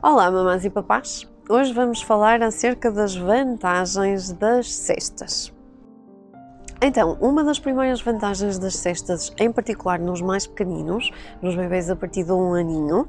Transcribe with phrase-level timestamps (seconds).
[0.00, 1.28] Olá, mamães e papás!
[1.50, 5.52] Hoje vamos falar acerca das vantagens das cestas.
[6.80, 11.10] Então, uma das primeiras vantagens das cestas, em particular nos mais pequeninos,
[11.42, 13.08] nos bebês a partir de um aninho,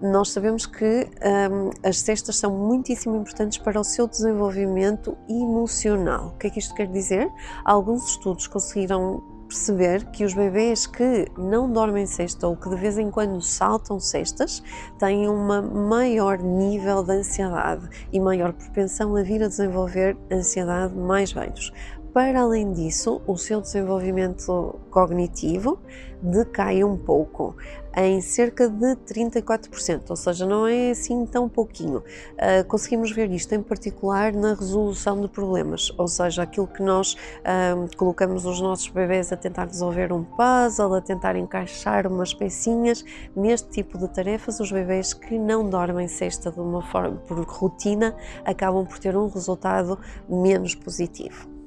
[0.00, 1.08] nós sabemos que
[1.50, 6.28] um, as cestas são muitíssimo importantes para o seu desenvolvimento emocional.
[6.28, 7.28] O que é que isto quer dizer?
[7.64, 12.98] Alguns estudos conseguiram perceber que os bebês que não dormem cesta ou que de vez
[12.98, 14.62] em quando saltam cestas
[14.98, 21.32] têm um maior nível de ansiedade e maior propensão a vir a desenvolver ansiedade mais
[21.32, 21.72] velhos.
[22.12, 25.78] Para além disso, o seu desenvolvimento cognitivo
[26.22, 27.54] decai um pouco,
[27.94, 31.98] em cerca de 34%, ou seja, não é assim tão pouquinho.
[31.98, 37.12] Uh, conseguimos ver isto em particular na resolução de problemas, ou seja, aquilo que nós
[37.12, 43.04] uh, colocamos os nossos bebês a tentar resolver um puzzle, a tentar encaixar umas pecinhas,
[43.36, 48.16] neste tipo de tarefas, os bebês que não dormem cesta de uma forma por rotina
[48.44, 51.57] acabam por ter um resultado menos positivo.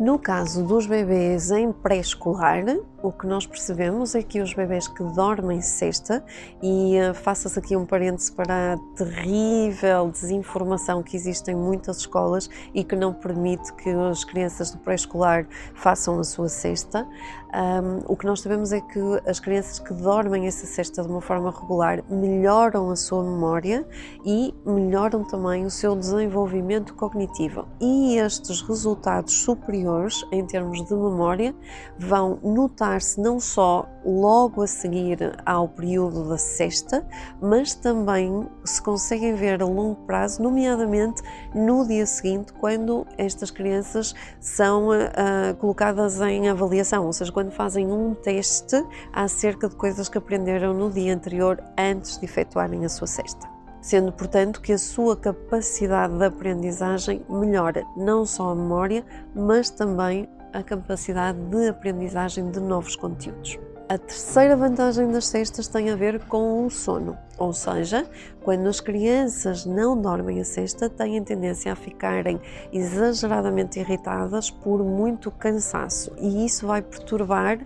[0.00, 2.64] No caso dos bebês em pré-escolar,
[3.02, 6.24] o que nós percebemos é que os bebês que dormem cesta,
[6.62, 12.48] e uh, faça-se aqui um parêntese para a terrível desinformação que existe em muitas escolas
[12.74, 17.06] e que não permite que as crianças do pré-escolar façam a sua cesta,
[17.52, 21.20] um, o que nós sabemos é que as crianças que dormem essa cesta de uma
[21.20, 23.86] forma regular melhoram a sua memória
[24.24, 27.66] e melhoram também o seu desenvolvimento cognitivo.
[27.80, 31.54] E estes resultados superiores em termos de memória
[31.98, 37.06] vão notar-se não só logo a seguir ao período da cesta,
[37.40, 41.22] mas também se conseguem ver a longo prazo, nomeadamente
[41.54, 47.86] no dia seguinte, quando estas crianças são uh, colocadas em avaliação, ou seja, quando fazem
[47.86, 53.06] um teste acerca de coisas que aprenderam no dia anterior antes de efetuarem a sua
[53.06, 53.48] cesta
[53.80, 60.28] sendo portanto que a sua capacidade de aprendizagem melhora não só a memória, mas também
[60.52, 63.58] a capacidade de aprendizagem de novos conteúdos.
[63.90, 68.08] A terceira vantagem das cestas tem a ver com o sono, ou seja,
[68.40, 72.40] quando as crianças não dormem a cesta, têm tendência a ficarem
[72.72, 77.58] exageradamente irritadas por muito cansaço e isso vai perturbar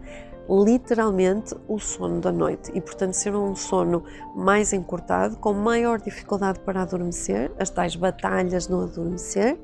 [0.48, 2.70] literalmente o sono da noite.
[2.74, 4.02] E, portanto, ser um sono
[4.34, 9.58] mais encurtado, com maior dificuldade para adormecer, as tais batalhas no adormecer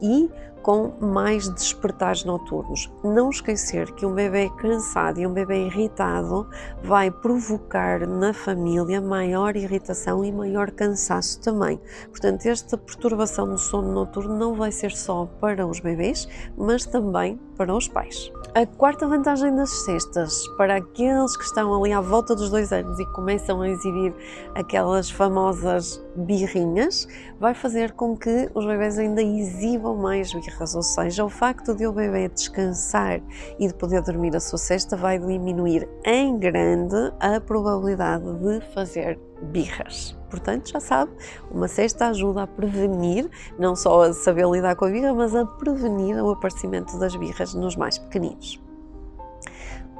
[0.00, 0.30] e
[0.64, 2.90] com mais despertares noturnos.
[3.04, 6.48] Não esquecer que um bebê cansado e um bebê irritado
[6.82, 11.78] vai provocar na família maior irritação e maior cansaço também.
[12.08, 16.26] Portanto, esta perturbação do sono noturno não vai ser só para os bebês,
[16.56, 18.32] mas também para os pais.
[18.54, 22.98] A quarta vantagem das cestas, para aqueles que estão ali à volta dos dois anos
[23.00, 24.14] e começam a exibir
[24.54, 27.08] aquelas famosas birrinhas,
[27.38, 31.86] vai fazer com que os bebés ainda exibam mais birras, ou seja, o facto de
[31.86, 33.20] o bebê descansar
[33.58, 39.18] e de poder dormir a sua cesta vai diminuir em grande a probabilidade de fazer
[39.42, 40.16] birras.
[40.30, 41.12] Portanto, já sabe,
[41.50, 43.28] uma cesta ajuda a prevenir,
[43.58, 47.54] não só a saber lidar com a birra, mas a prevenir o aparecimento das birras
[47.54, 48.60] nos mais pequeninos.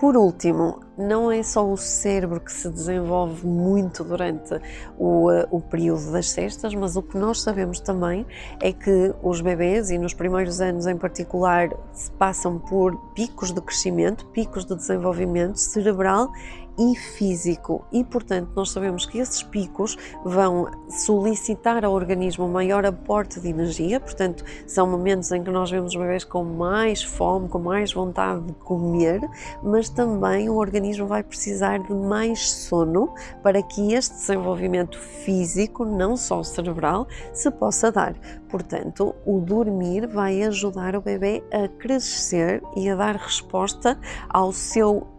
[0.05, 4.61] Por último, não é só o cérebro que se desenvolve muito durante
[4.99, 8.27] o, eh, o, período das cestas, mas o que nós sabemos também
[8.61, 11.71] é que os bebês, e nos primeiros anos em particular,
[12.19, 16.31] passam por picos de crescimento, picos de desenvolvimento cerebral
[16.79, 22.85] e físico e, portanto, nós sabemos que esses picos vão solicitar ao organismo um maior
[22.85, 27.59] aporte de energia, portanto, são momentos em que nós vemos bebês com mais fome, com
[27.59, 29.21] mais vontade de comer,
[29.63, 36.17] mas também o organismo vai precisar de mais sono para que este desenvolvimento físico, não
[36.17, 38.15] só cerebral, se possa dar.
[38.49, 43.99] Portanto, o dormir vai ajudar o bebê a crescer e a dar resposta
[44.29, 45.14] ao seu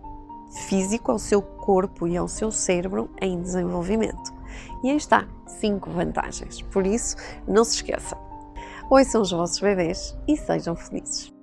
[0.49, 4.33] físico, ao seu corpo e ao seu cérebro em desenvolvimento.
[4.83, 6.61] E aí está, 5 vantagens.
[6.61, 7.15] Por isso,
[7.47, 8.17] não se esqueça.
[8.89, 11.34] Ouçam os vossos bebês e sejam felizes.